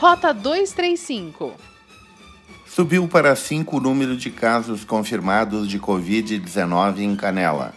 [0.00, 1.52] Rota 235.
[2.64, 7.74] Subiu para 5 o número de casos confirmados de Covid-19 em Canela.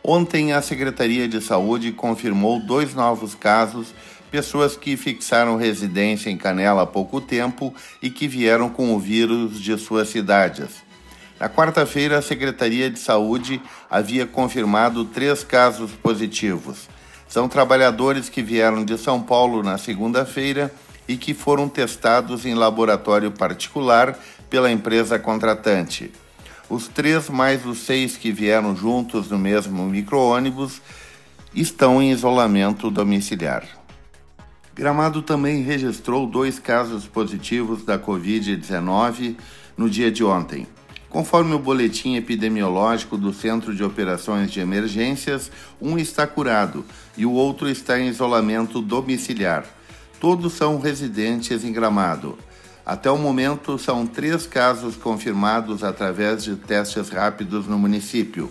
[0.00, 3.92] Ontem, a Secretaria de Saúde confirmou dois novos casos,
[4.30, 9.60] pessoas que fixaram residência em Canela há pouco tempo e que vieram com o vírus
[9.60, 10.68] de suas cidades.
[11.40, 13.60] Na quarta-feira, a Secretaria de Saúde
[13.90, 16.88] havia confirmado três casos positivos.
[17.26, 20.72] São trabalhadores que vieram de São Paulo na segunda-feira
[21.08, 24.18] e que foram testados em laboratório particular
[24.48, 26.10] pela empresa contratante.
[26.68, 30.80] Os três mais os seis que vieram juntos no mesmo micro-ônibus
[31.54, 33.64] estão em isolamento domiciliar.
[34.74, 39.36] Gramado também registrou dois casos positivos da Covid-19
[39.76, 40.66] no dia de ontem.
[41.08, 45.48] Conforme o boletim epidemiológico do Centro de Operações de Emergências,
[45.80, 46.84] um está curado
[47.16, 49.64] e o outro está em isolamento domiciliar.
[50.24, 52.38] Todos são residentes em Gramado.
[52.86, 58.50] Até o momento, são três casos confirmados através de testes rápidos no município.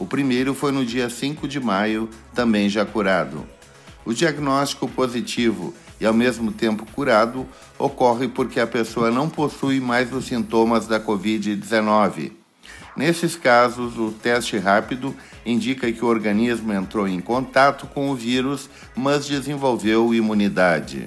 [0.00, 3.46] O primeiro foi no dia 5 de maio, também já curado.
[4.04, 7.46] O diagnóstico positivo e ao mesmo tempo curado
[7.78, 12.41] ocorre porque a pessoa não possui mais os sintomas da Covid-19.
[12.96, 15.14] Nesses casos, o teste rápido
[15.46, 21.06] indica que o organismo entrou em contato com o vírus, mas desenvolveu imunidade.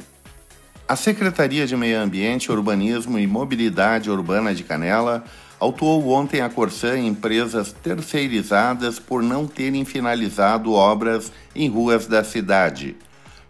[0.88, 5.23] A Secretaria de Meio Ambiente, Urbanismo e Mobilidade Urbana de Canela
[5.59, 12.95] autuou ontem a Corsã empresas terceirizadas por não terem finalizado obras em ruas da cidade.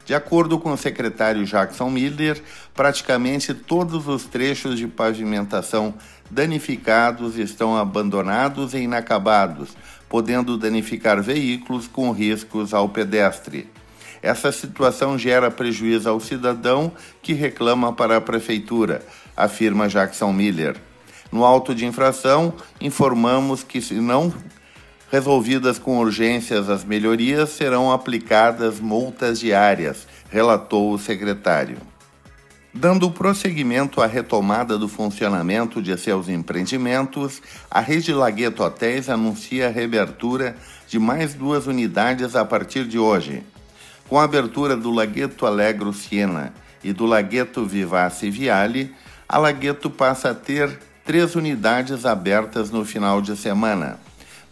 [0.06, 2.42] De acordo com o secretário Jackson Miller,
[2.76, 5.96] praticamente todos os trechos de pavimentação
[6.30, 9.76] danificados estão abandonados e inacabados,
[10.08, 13.68] podendo danificar veículos com riscos ao pedestre.
[14.22, 19.04] Essa situação gera prejuízo ao cidadão que reclama para a prefeitura,
[19.36, 20.76] afirma Jackson Miller.
[21.32, 24.32] No auto de infração, informamos que, se não
[25.12, 31.78] Resolvidas com urgências as melhorias, serão aplicadas multas diárias, relatou o secretário.
[32.78, 39.72] Dando prosseguimento à retomada do funcionamento de seus empreendimentos, a Rede Lagueto Hotéis anuncia a
[39.72, 40.58] reabertura
[40.88, 43.44] de mais duas unidades a partir de hoje.
[44.10, 48.94] Com a abertura do Lagueto Alegro Siena e do Lagueto Vivace Viale,
[49.28, 54.00] a Lagueto passa a ter três unidades abertas no final de semana.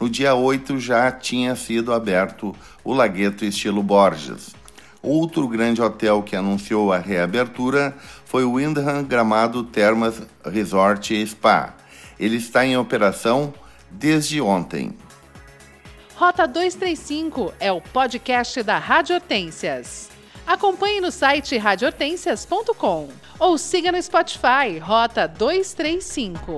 [0.04, 2.54] No dia 8 já tinha sido aberto
[2.84, 4.54] o Lagueto Estilo Borges.
[5.02, 11.74] Outro grande hotel que anunciou a reabertura foi o Windham Gramado Termas Resort Spa.
[12.20, 13.54] Ele está em operação
[13.90, 14.92] desde ontem.
[16.18, 20.10] Rota 235 é o podcast da Rádio Hortências.
[20.46, 23.08] Acompanhe no site radiohortências.com
[23.40, 26.58] ou siga no Spotify Rota 235.